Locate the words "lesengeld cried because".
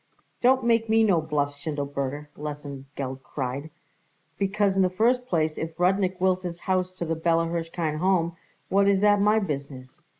2.35-4.75